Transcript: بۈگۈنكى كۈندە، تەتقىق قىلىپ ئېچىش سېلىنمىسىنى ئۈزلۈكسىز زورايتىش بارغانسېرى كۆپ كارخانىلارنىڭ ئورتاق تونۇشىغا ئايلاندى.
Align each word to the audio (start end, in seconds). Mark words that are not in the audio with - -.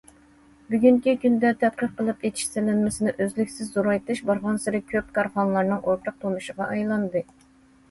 بۈگۈنكى 0.69 1.11
كۈندە، 1.25 1.51
تەتقىق 1.63 1.93
قىلىپ 1.99 2.25
ئېچىش 2.29 2.47
سېلىنمىسىنى 2.55 3.13
ئۈزلۈكسىز 3.27 3.71
زورايتىش 3.77 4.25
بارغانسېرى 4.31 4.83
كۆپ 4.97 5.15
كارخانىلارنىڭ 5.21 5.85
ئورتاق 5.87 6.21
تونۇشىغا 6.27 6.73
ئايلاندى. 6.73 7.27